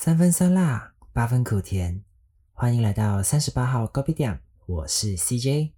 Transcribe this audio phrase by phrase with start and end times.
[0.00, 2.00] 三分酸辣，八分苦甜，
[2.52, 5.72] 欢迎来到三十八号高比店，我是 CJ。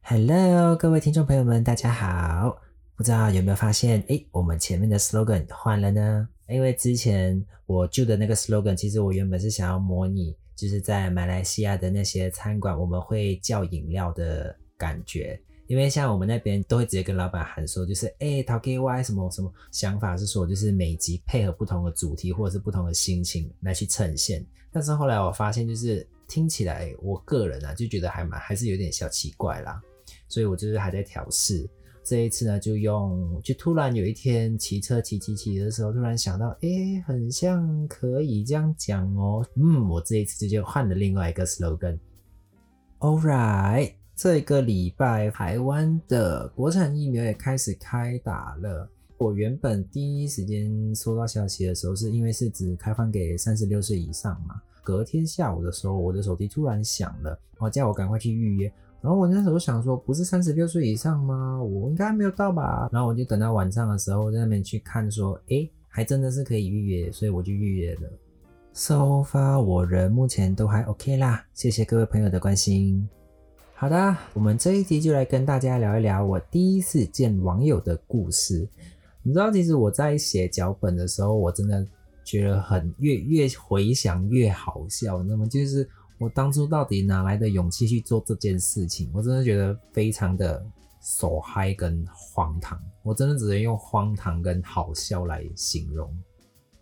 [0.00, 2.56] Hello，各位听众朋友们，大家好。
[2.96, 6.26] 不知道有没有发现，哎，我们前面的 slogan 换了呢？
[6.48, 15.40] 因为之前我旧的那个 slogan，其实我原本是想要模拟，就是在马来西亚的那些餐馆，我们会叫饮料的感觉。
[15.68, 24.46] 因为像我们那边都会直接跟老板喊说，就是哎，陶给 Y 什么什么想法是说，就是每集配合不同的主题或者是不同的心情来去呈现。
[24.72, 29.82] 但是后来我发现，就是听起来我个人啊就觉得还蛮还是有点小奇怪啦。
[30.28, 31.68] 所以我就是还在调试。
[32.06, 39.44] 这一次呢，就用就突然有一天骑车骑骑骑的时候，突然想到，哎，很像可以这样讲哦。
[39.56, 41.98] 嗯，我这一次就换了另外一个 slogan。
[43.00, 48.88] All right，这个礼拜台湾的国产疫苗也开始开打了。
[49.18, 54.62] 我原本第一时间收到消息的时候，是因为是只开放给三十六岁以上嘛。
[54.86, 58.72] 隔天下午的时候，我的手机突然响了，然后，叫我赶快去预约。
[59.00, 61.60] 然后我那时候想说，不是三十六岁以上吗？
[61.60, 62.88] 我应该没有到吧。
[62.92, 68.02] 然后我就等到晚上的时候在那边去看，说，诶，还真的是可以预约，所以我就预约了。
[68.72, 73.08] So far，我人目前都还 OK 啦，谢谢各位朋友的关心。
[73.74, 78.68] 好的，我们这一集就来跟大家聊一聊我第一次见网友的故事。
[79.22, 81.84] 你知道，其实我在写脚本的时候，我真的
[82.26, 85.22] 觉得很越越回想越好笑。
[85.22, 85.88] 那么就是。
[86.18, 89.10] 我当初到底哪来的勇气去做这件事情？
[89.12, 90.64] 我真的觉得非常的
[91.02, 96.10] 手嗨跟荒唐，我真的只能用荒唐跟好笑来形容。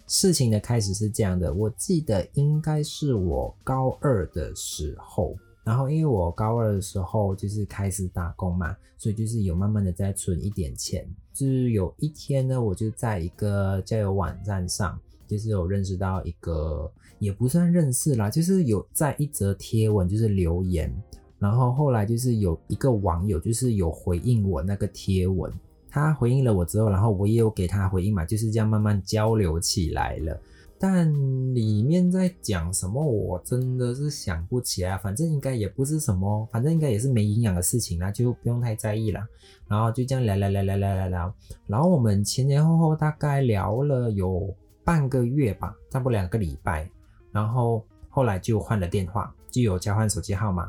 [0.07, 5.35] 事情的开始是这样的，我记得应该是我高二的时候，
[5.65, 11.05] 然后因为我高二的时候就是开始打工嘛，所以就是有慢慢的在存一点钱。
[11.33, 14.97] 就是有一天呢，我就在一个交友网站上。
[15.27, 20.95] 就是有认识到一个，也不算认识啦，就是有在一则贴文就是留言，
[21.39, 25.53] 然后后来就是有一个网友就是有回应我那个贴文，
[25.91, 30.41] 他回应了我之后，然后我也有给他回应嘛，就是这样慢慢交流起来了。
[30.77, 31.11] 但
[31.55, 39.21] 里面在讲什么，我真的是想不起来，反正应该也不是什么，反正应该也是没营养的事情啦，就不用太在意了。
[39.67, 41.35] 然后就这样聊聊聊聊聊聊聊，
[41.67, 44.55] 然后我们前前后后大概聊了有。
[44.85, 46.89] 半个月吧，差不多两个礼拜，
[47.33, 50.69] 然后后来就换了电话，就有交换手机号码，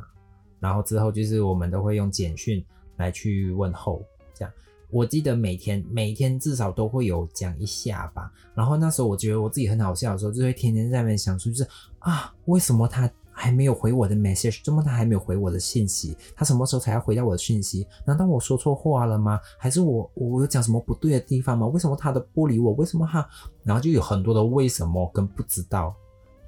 [0.59, 2.63] 然后之后就是我们都会用简讯
[2.97, 4.03] 来去问候，
[4.33, 4.53] 这样。
[4.89, 13.09] 我记得每天每天至少都会有讲一下吧，然后那时候我觉得我自己很好笑的时候，就会天天在那边想出就是啊，为什么他？
[13.37, 16.15] 还没有回我的 message，怎么他还没有回我的信息？
[16.33, 17.85] 他什么时候才要回到我的讯息？
[18.05, 19.39] 难道我说错话了吗？
[19.57, 21.67] 还是我我有讲什么不对的地方吗？
[21.67, 22.71] 为什么他的不理我？
[22.71, 23.27] 为什么他？
[23.63, 25.93] 然后就有很多的为什么跟不知道，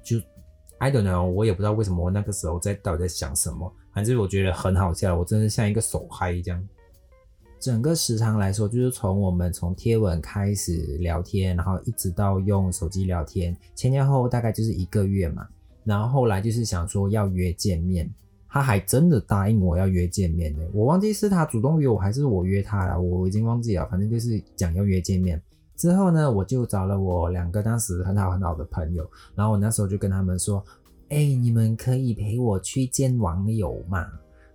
[0.02, 0.18] 就
[0.78, 3.70] I don't know，我也不知道为什么我那个时候在到底在想什么。
[3.92, 6.66] 反正我觉得很好笑，我真的像一个手嗨一样。
[7.60, 15.46] 整个时长来说，就是从我们从贴文开始聊天，然后一直到用手机聊天，前前后后大概就是一个月嘛。
[15.88, 18.06] 然后后来就是想说要约见面，
[18.46, 20.68] 他还真的答应我要约见面的。
[20.74, 23.86] 我忘记是他主动约我还是我约他了，我已经忘记了。
[23.86, 25.40] 反正就是讲要约见面。
[25.76, 30.62] 之后呢，我就找了我两个当时很好很好的朋友，然后我那时候就跟他们说
[31.08, 34.06] ：“哎，你们可以陪我去见网友嘛？”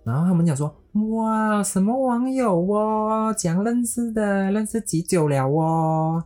[0.04, 0.72] 然后他们讲说
[1.16, 3.34] ：“哇，什么网友哦？
[3.36, 6.22] 讲认识的，认识几久了哦？”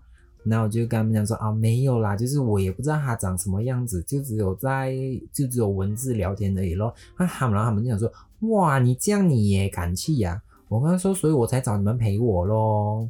[0.49, 4.95] 那我就跟他们讲说啊，没有啦，就是我也不知道他长什么样子，就只有在
[5.33, 6.95] 就只有文字聊天而已咯。
[7.19, 8.11] 那他们然后他们就讲说，
[8.51, 10.43] 哇，你这样你也敢去呀？
[10.69, 13.09] 我跟他说，所以我才找你们陪我咯。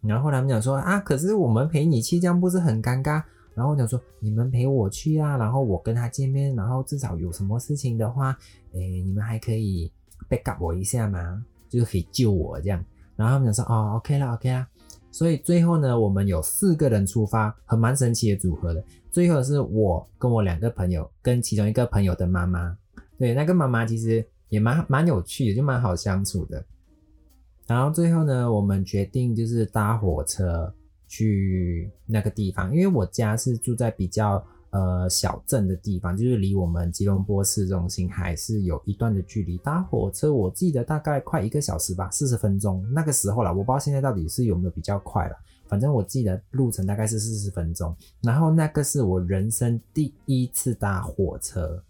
[0.00, 3.22] 然后他们讲说啊，可是我们陪你去，这样不是很尴尬？
[3.54, 8.36] 然后我讲说，你们陪我去啊，然后我跟他见面，然后至少有什么事情的话，
[8.72, 9.92] 诶，你们还可以
[10.30, 12.82] back up 我一下嘛，就是可以救我这样。
[13.16, 14.66] 然后他们讲说，哦，OK 了，OK 了。
[15.10, 18.82] 所以最后呢，我们有四个人出发，很蛮神奇的组合的。
[19.10, 22.76] 最后是我跟我两个朋友，跟其中一个朋友的妈妈。
[23.18, 26.64] 对，那个妈妈其实也蛮蛮有趣的，就蛮好相处的。
[27.66, 30.72] 然后最后呢，我们决定就是搭火车
[31.08, 34.44] 去那个地方，因为我家是住在比较。
[34.70, 39.58] 呃，小镇的地方就是离我们吉隆坡市中心还是有一段的距离。
[39.58, 42.84] 搭火车，我记得大概快一个小时吧，四十分钟。
[42.92, 45.36] 那个时候了，我不知道现在到底是有没有比较快了。
[45.66, 47.94] 反正我记得路程大概是四十分钟。
[48.22, 51.82] 然后那个是我人生第一次搭火车，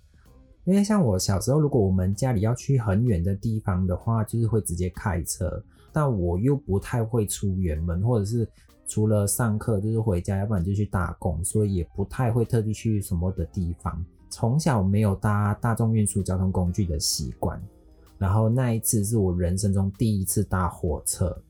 [0.64, 5.62] 因为像我小时候，如果我们家里要去很远的地方的话，就是会直接开车。
[5.92, 8.48] 但我又不太会出远门，或者是
[8.90, 14.04] 除了上课就是回家，要不然就去打工，所以也不太会特地去什么的地方。
[14.28, 17.62] 从小没有搭大众运输交通工具的习惯，
[18.18, 21.40] 然后那一次是我人生中第一次搭火车。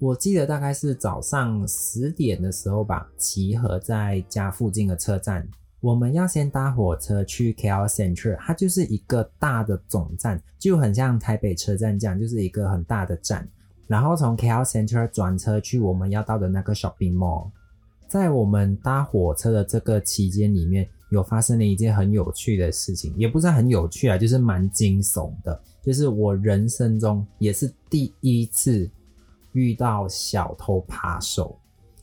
[0.00, 5.46] 我记得大概是早上十点的时候吧，集合在家附近的车站。
[5.80, 13.48] 我们要先搭火车去 KL Central，它就是一个大的总站，就很像台北车站这样，就是一个很大的站。
[13.88, 17.50] 然后从 KL Center 转车去我们要到的那个 Shopping Mall。
[18.06, 28.88] 在我们搭火车的这个期间里面，有发生了一件很有趣的事情，也不是很有趣啊，就是蛮惊悚的，就是我人生中也是第一次。
[29.52, 31.58] 遇到小偷扒手，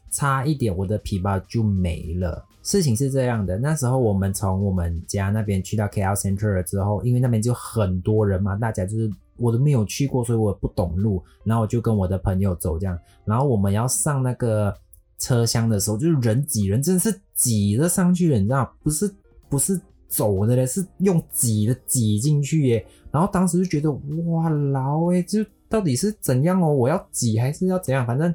[0.10, 2.44] 差一点我的皮包就没了。
[2.64, 11.24] 事情是这样的，那时候我们从我们家那边去到 KL Center 了之后，因为那边就很多人嘛，大家就是我都没有去过，所以我不懂路。
[11.44, 14.76] 然后我就跟我的朋友走这样，然后我们要上那个
[15.18, 19.14] 车厢的时候，就是人挤人，真的是挤着上去了，你知道，不是
[19.50, 22.86] 不是走的嘞，是用挤的挤进去耶。
[23.12, 23.92] 然后当时就觉得
[24.28, 25.46] 哇，老诶，就。
[25.68, 26.72] 到底是怎样哦？
[26.72, 28.06] 我要挤还是要怎样？
[28.06, 28.34] 反正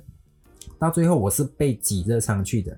[0.81, 2.77] 到最后我是被挤着上去的。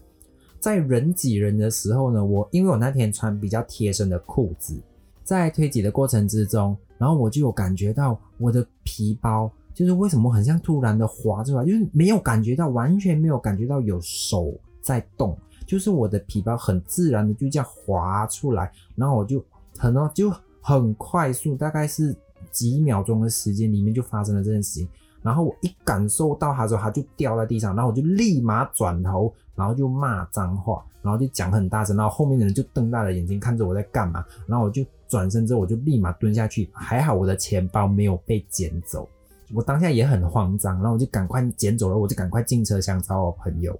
[0.60, 4.78] 在人挤人的时候呢，我因为我那天穿比较贴身的裤子，
[5.24, 19.44] 在推挤的过程之中，然后我就有感觉到我的皮包就是为什么很像突然的滑出来，就是没有感觉到，完全没有感觉到有手在动，就是我的皮包很自然的就这样滑出来，然后我就
[19.76, 22.16] 很哦就很快速，大概是。
[22.50, 24.88] 几秒钟的时间里面就发生了这件事情，
[25.22, 39.06] 然后我一感受到它之后，它就掉在地上，然后我就立马转头，然后就骂脏话，然后就讲很大声，然后后面的人就瞪大了眼睛看着我在干嘛，然后我就转身之后，我就立马蹲下去，还好我的钱包没有被捡走，
[39.52, 43.78] 我当下也很慌张，然后我就赶快捡走了，我就赶快进车厢找我朋友，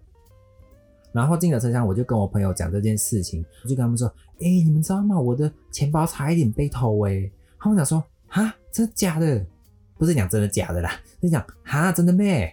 [1.11, 4.07] 然后进了车厢，我就跟我朋友讲这件事情，我就跟他们说，
[4.41, 5.19] 哎，你们知道吗？
[5.19, 8.05] 我的钱包差一点被偷哎，他们讲说。
[8.35, 9.45] 哈，真的假的？
[9.99, 10.91] 不是讲真的假的啦，
[11.21, 12.51] 是讲哈，真的咩？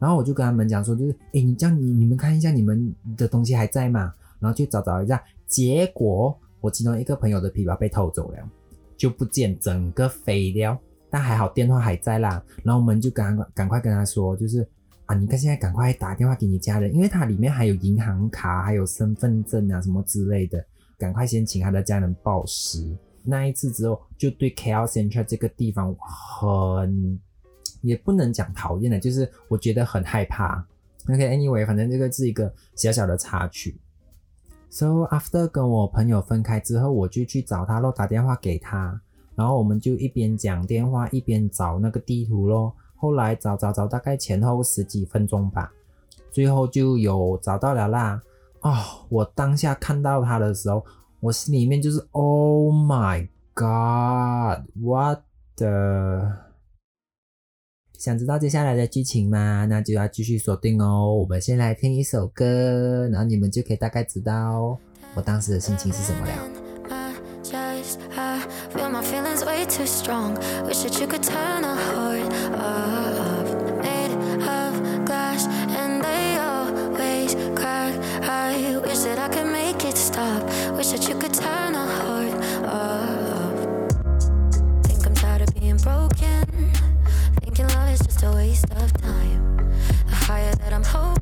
[0.00, 4.12] 然后我就跟他们讲说，就是，哎，你这样，你你们看一下，你们的东西还在吗？
[4.40, 8.38] 然后去找找一下，结果我其中一个朋友的皮包被偷走了，
[8.96, 10.78] 就不见，整个飞掉。
[11.08, 12.42] 但还好电话还在啦。
[12.62, 14.66] 然后我们就赶赶快跟他说，就是
[15.06, 20.64] 啊，你看现在赶快打电话给你家人，因为他里面还有银行卡，还有身份证啊什么之类的，
[20.96, 22.96] 赶快先请他的家人报失。
[23.24, 27.18] 那一次之后，就对 KL Central 这个地方很，
[27.82, 30.64] 也不能讲讨厌的，就是我觉得很害怕。
[31.08, 33.76] OK，Anyway，反正这个是一个小小的插曲。
[34.70, 39.00] So after 跟我朋友分开之后，我就去找他咯，打电话给他，
[39.34, 42.72] 然后我们就一边讲电话一边找那个地图咯。
[42.96, 45.72] 后来找找找，大概前后十几分钟吧，
[46.30, 48.22] 最后就有找到了啦。
[48.60, 48.72] 哦，
[49.08, 50.84] 我当下看到他的时候。
[51.22, 55.20] 我心里面就是 Oh my God，What
[55.56, 56.49] the？
[58.00, 59.66] 想知道接下来的剧情吗？
[59.68, 61.14] 那就要继续锁定哦。
[61.16, 64.78] 我们先来听一首歌，然后你们就可以大概知道
[65.14, 66.32] 我当时的心情是什么了。
[80.80, 82.19] wish that you could turn a heart off.
[88.20, 89.56] Just a waste of time.
[90.06, 91.19] The higher that I'm hoping,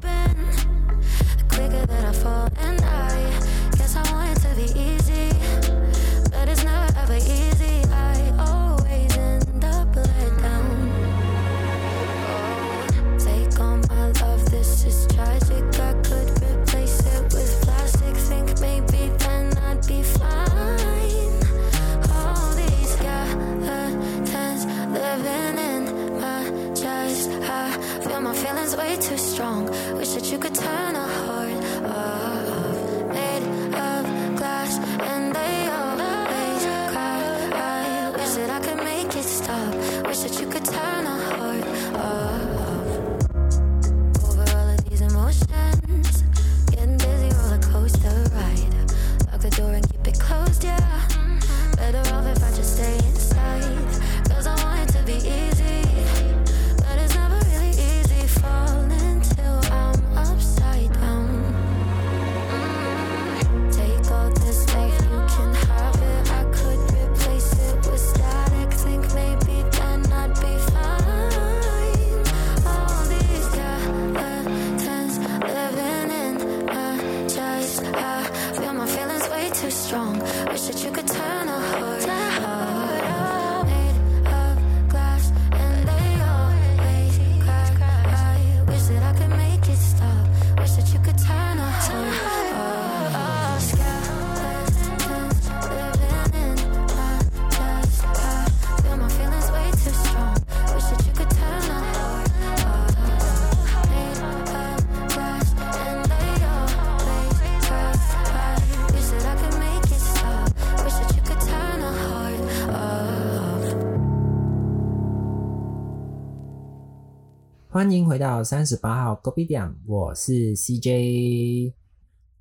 [117.78, 121.73] 欢迎回到三十八号 Gobi 点，我是 CJ。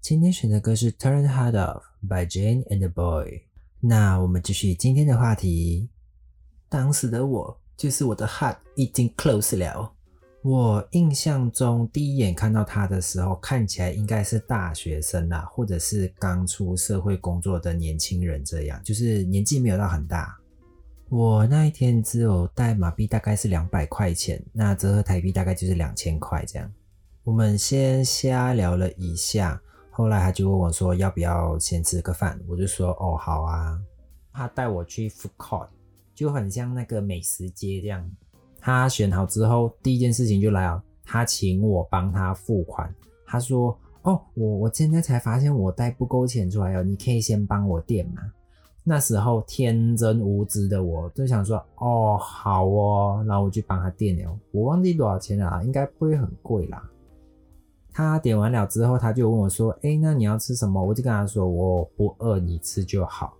[0.01, 3.43] 今天选的歌是《Turn Hard Off》by Jane and the Boy。
[3.79, 5.91] 那我们继续今天的话题。
[6.67, 9.93] 当时的我就是我的 heart 已经 close 了。
[10.41, 20.35] 我印象中第一眼看到他的时候，看起来应该是大学生啦，或者是刚出社会工作的年轻人，这样就是年纪没有到很大。
[21.09, 26.69] 我那一天只有带马币，大概是两百块钱，那折合台币大概就是两千块这样。
[27.23, 29.61] 我们先瞎聊了一下。
[29.89, 33.79] 后来他就问我说：“要不要先吃个饭？”我就说：“哦，好啊。”
[34.33, 35.69] 他带我去 food court，
[36.13, 38.07] 就很像那个美食街这样。
[38.59, 42.93] 他选好之后，第一件事情就来了，他请我帮他付款。
[43.25, 48.21] 他说：“哦，我我现在才发现我带不够钱出来哦，你可以先帮我垫吗？”
[48.89, 54.39] 那时候天真无知的我就想说：“哦，好哦。”然后我就帮他垫了。
[54.51, 56.81] 我忘记多少钱了，应该不会很贵啦。
[57.91, 63.33] 他点完了之后，他就问我说：“哎，那你要吃什么？”我就跟他说：“我不饿，你吃就好。”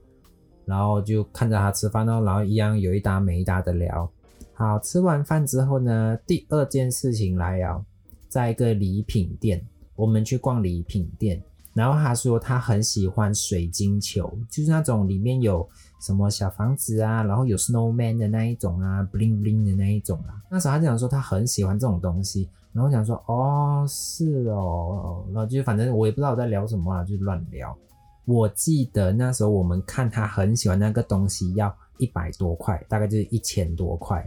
[0.67, 4.11] 然后就看着他吃饭哦，然后一样有一搭没一搭的聊。
[4.53, 7.85] 好，吃完饭之后呢，第二件事情来了，
[8.27, 11.41] 在一个礼品店，我们去逛礼品店。
[11.77, 15.67] 然后他说他很喜欢水晶球，就是那种里面有
[16.01, 20.41] 什么小房子啊，然后有 snowman 的那一种啊，bling bling 的那一种啊。
[20.49, 22.49] 那时候他就讲说他很喜欢这种东西。
[22.73, 27.75] 然后想说，哦，是哦，然后就反正我也不知道我在聊什么啊，就乱聊。
[28.25, 34.23] 我记得那时候我们看他很喜欢那个东西，要一百多块，大概就是一千多块。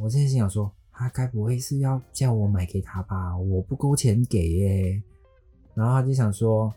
[0.00, 3.36] 我现在心想说，他该不会是要叫我买给他吧？
[3.36, 5.02] 我不够钱给耶。
[5.74, 6.72] 然后他就想说，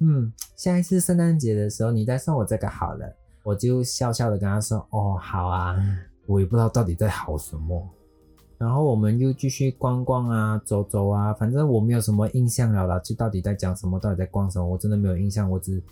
[0.00, 3.12] 嗯，下一次圣诞节的时候你再送我这个好了。
[3.42, 5.76] 我就笑笑的跟他说，哦，好啊。
[6.26, 7.88] 我也不知道到底在好什么。
[8.58, 15.50] 然后我们又继续逛逛啊，走走啊，反正我没有什么印象了啦，就到底在讲什么，到底在逛什么，我真的没有印象。
[15.50, 15.82] 我只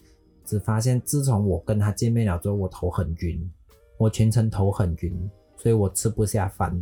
[0.44, 3.50] 只发现，自从我跟他见面了之后，我头很晕，
[3.96, 6.78] 我全程头很晕，所以我吃不下饭。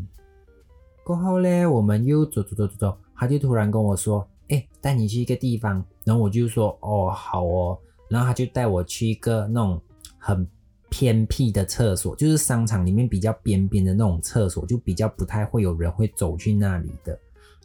[1.05, 9.81] 过后呢，我们又走走走走走，他就突然跟我说：“哎，带你去一个地方。”然后我就说：“哦，好哦。”然后他就带我去一个那种
[10.19, 10.47] 很。
[10.91, 17.19] 偏僻的厕所，就是商场里面比较边边的那种厕所，就比较不太会有人会走去那里的。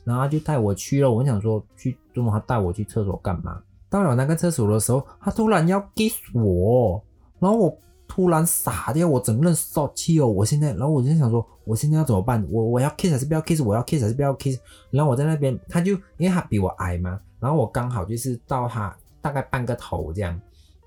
[0.04, 3.62] 然后他就带我去了，我想说去，怎么他带我去厕所干嘛？
[3.88, 7.00] 到了那个厕所的时候，他突然要 kiss 我，
[7.38, 7.78] 然后我
[8.10, 10.26] 突然傻掉，我整个人烧气哦！
[10.26, 12.44] 我现在，然后我就想说，我现在要怎么办？
[12.50, 13.62] 我我要 kiss 还是不要 kiss？
[13.62, 14.60] 我要 kiss 还是不要 kiss？
[14.90, 20.38] 然后我在那边，他就因为他比我矮嘛，然后我刚好就是到他大概半个头这样。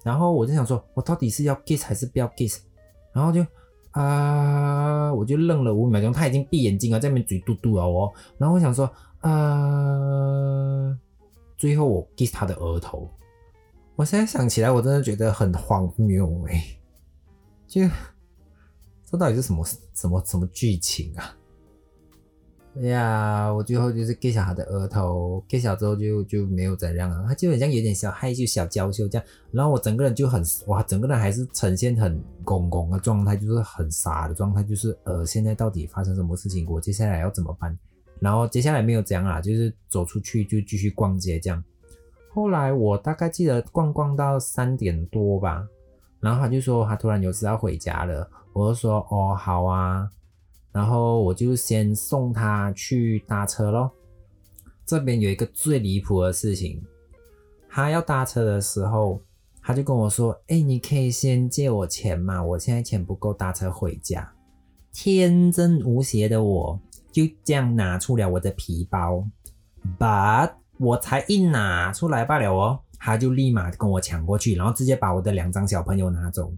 [0.02, 2.60] 然后我就想说，我到底是要 kiss 还是不要 kiss？
[3.12, 3.46] 然后就
[3.92, 8.12] 啊，我就愣了五秒钟，他已经闭眼睛了，在那边嘴嘟嘟了哦。
[8.36, 10.98] 然后我想说，呃，
[11.56, 13.08] 最后我 kiss 他的额头。
[13.94, 16.64] 我现在想起来，我真的觉得很荒谬哎，
[17.72, 17.80] 就
[19.10, 19.64] 这到底是什么
[19.94, 21.34] 什么什么剧情啊？
[22.76, 29.26] 哎呀，我最后就是 kiss 他的额头，kiss 之后就就没有怎样了，他就很像有点小害羞、小娇羞这样。
[29.50, 36.68] 然后我整个人就很哇，整个人还是呈现很拱拱的状态，就是很傻的状态，就是呃，现在到底发生什么事情？
[36.68, 37.78] 我接下来要怎么办？
[38.20, 41.64] 然后接下来没有这样啦，就是走出去就继续逛街这样。
[42.34, 45.66] 后来我大概记得逛逛到三点多吧，
[46.22, 50.08] 然后他就说他突然有事要回家了，我就说哦好啊。
[50.72, 53.90] 然后我就先送他去搭车咯。
[54.86, 56.82] 这边有一个最离谱的事情，
[57.68, 59.20] 他要搭车的时候，
[59.60, 64.32] 他就跟我说：“哎，你可以先借我钱嘛，我现在钱不够搭车回家。”
[64.92, 69.26] 天真无邪的我就这样拿出了我的皮包
[69.98, 76.52] ，but 我才一拿出来罢了哦，他就立马跟我抢过去，然后直接把我的两张小朋友拿走。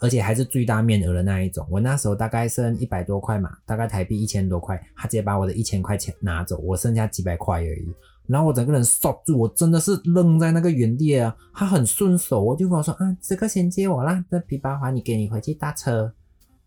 [0.00, 7.92] 而且还是最大面额的那一种，我那时候大概剩一百多块嘛，大概台币一千多块，他直接把我的一千块钱拿走，我剩下几百块而已。
[8.28, 11.34] 然后我整个人缩住，我真的是愣在那个原地啊。
[11.52, 16.12] 他很顺手，我就跟我说啊，这个先借我啦，这皮包还你给你回去搭车。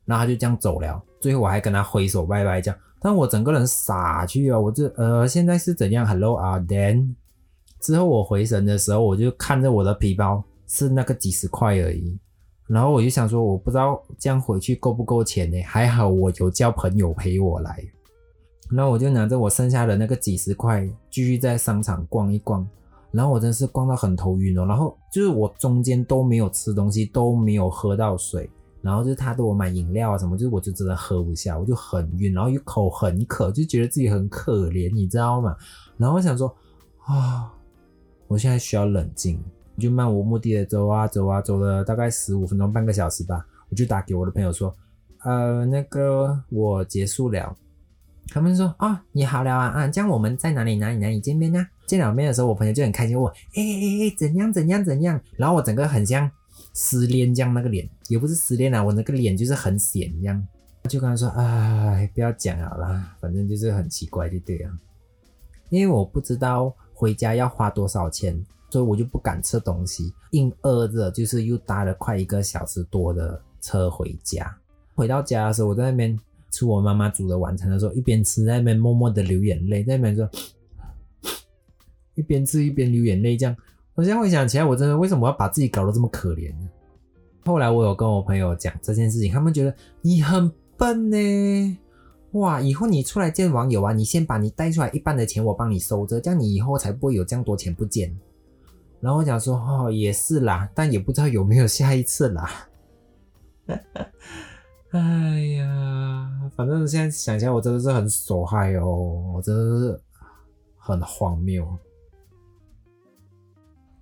[0.03, 7.13] 然后他就这样走了，最后我还跟他挥手拜拜这样，但我整个人傻去啊，我这呃现在是怎样？Hello 啊，Then
[7.81, 12.17] 之后我回神的时候，我就看着我的皮包是那个几十块而已。
[12.67, 15.61] 然后我就想说，我不知道这样回去够不够钱呢？
[15.63, 17.83] 还好我有叫朋友陪我来，
[18.69, 22.65] 然后我就拿着我剩下的那个几十块，继续在商场逛一逛。
[23.11, 24.65] 然后我真是逛到很头晕哦。
[24.65, 28.49] 然后就是我中间都没有吃东西，都没有喝到水，
[28.81, 35.53] 然后就是他给我买饮料啊什么，就是我就真的喝不下，我就很晕，然后一口很渴，就觉得自己很可怜，你知道吗？
[35.97, 36.47] 然后我想说
[37.03, 37.51] 啊，
[38.31, 39.37] 我现在需要冷静，
[39.75, 44.73] 我就漫无目的的走啊走啊走了大概十五分钟半个小时吧，我就打给我的朋友说，
[45.25, 47.53] 呃，那个我结束了。
[48.29, 51.67] 他们说啊，你好了啊啊，这样我们在哪里哪里哪里见面呢？
[51.85, 55.19] 见了面的时候，我朋友就很开心，问，哎哎哎，怎样怎样怎样？
[55.35, 56.31] 然后我整个很像
[56.73, 60.47] 失恋这样，那个脸也不是失恋啊，我那个脸就是很显这样。
[60.87, 64.71] 就跟他说，哎，不要讲好了，反正就是很奇怪，就对了。
[65.67, 68.39] 因为我不知道回家要花多少钱，
[68.69, 74.55] 所以我就不敢吃东西，硬饿着，就是又搭了快一个小时多的车回家。
[74.93, 76.15] 回到家的时候，我在那边。
[76.53, 80.29] 吃我妈妈煮的晚餐的时候，一边吃在那边默默的流眼泪，在那边说，
[82.13, 83.55] 一边吃一边流眼泪，这样。
[83.95, 86.69] 我现在回想起来，我真的为什么要把自己搞得这么可怜呢？
[87.45, 91.77] 后来我有跟我朋友讲这件事情，他们觉得你很笨呢。
[92.33, 98.17] 哇，以后你出来见网友啊，你先把你带出来一半的钱我帮你收着，这样你以后才不会有这样多钱不见。
[99.01, 102.49] 然后我讲说，哦，也是啦，但也不知道有没有下一次啦。
[104.91, 104.99] 哎
[105.57, 110.01] 呀，反正现在想起来，我真的是很受害哦，我真的是
[110.77, 111.67] 很荒谬。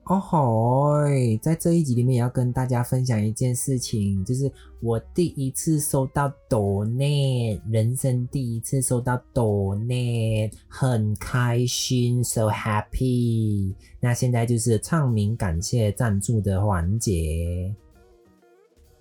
[0.10, 0.94] 哦吼，
[1.40, 13.72] 在这一集里面也要跟大家分享一件事情，就是我第一次收到抖内，人生第一次收到抖内，很开心，so happy。
[14.00, 17.72] 那现在就是唱名感谢赞助的环节。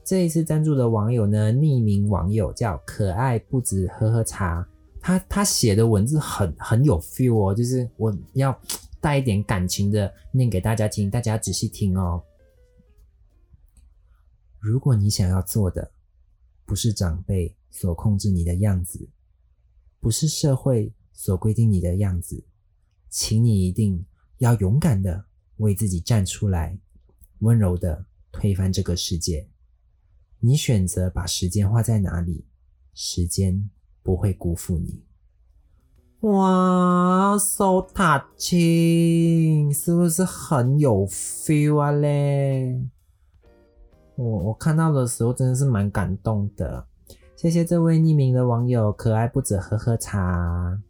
[0.05, 4.62] 这一次赞助的网友呢，匿名网友叫可爱不止喝喝茶，
[5.01, 8.55] 他他写的文字很很有 feel 哦，就是我要
[9.01, 12.25] 带一点感情的念给大家听，大家仔细听哦。
[14.61, 15.93] 如果你想要做的
[16.65, 19.09] 不是长辈所控制你的样子，
[20.01, 22.45] 不是社会所规定你的样子，
[23.09, 24.05] 请你一定
[24.39, 25.25] 要勇敢的
[25.59, 26.79] 为自己站出来，
[27.39, 29.49] 温柔的推翻这个世界。
[30.41, 32.45] 你选择把时间花在哪里，
[32.95, 33.71] 时间
[34.03, 35.08] 不会辜负你。
[36.22, 42.81] 哇，so touching，是不是很有 feel 啊嘞？
[44.16, 46.85] 我我看到的时候真的是蛮感动的。
[47.37, 50.81] 谢谢这位匿名的网友，可爱不止喝喝茶。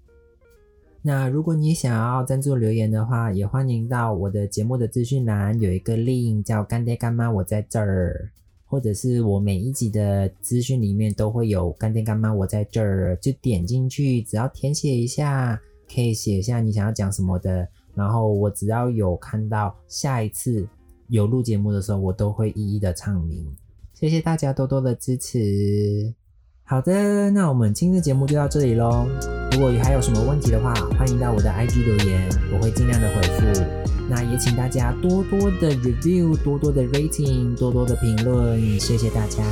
[1.02, 8.30] 那如果你想要赞助留言的话，也欢迎到我的节目的资讯栏有一个 link，叫干爹干妈，我在这儿。
[8.68, 15.58] 或者是我每一集的资讯里面都会有干爹干妈，我在这儿就点进去，只要填写一下，
[15.92, 20.68] 可以写下你想要讲什么的，然后我只要有看到下一次
[21.08, 23.46] 有录节目的时候，我都会一一的唱名。
[23.94, 26.14] 谢谢大家多多的支持。
[26.62, 29.06] 好的，那我们今天的节目就到这里喽。
[29.52, 33.97] 如果还有什么问题的话，欢迎到我的 IG 留言，我会尽量的回复。
[34.10, 39.42] 那也请大家多多的 review，多多的 rating，多多的评论，谢谢大家。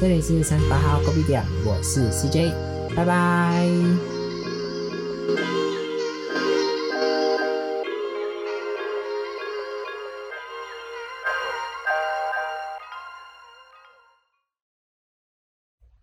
[0.00, 2.52] 这里是三十八号 Coffee 店，我是 CJ，
[2.96, 3.68] 拜拜。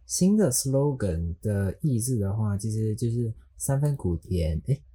[0.05, 4.88] 新的 slogan 的意思的话，其实就是三分苦甜，哎。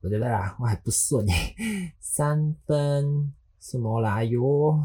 [0.00, 1.54] 我觉得啊，我还不顺哎，
[2.00, 4.80] 三分什么啦哟？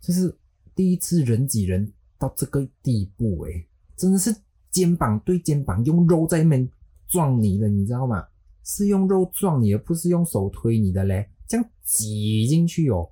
[0.00, 0.36] 就是
[0.74, 4.34] 第一次人挤人到这个地步哎，真的是
[4.70, 6.68] 肩膀对肩膀用肉在那边
[7.06, 8.26] 撞你的，你知道吗？
[8.64, 13.10] 是用肉撞你，而不是用手推你的嘞，这样挤进去哦，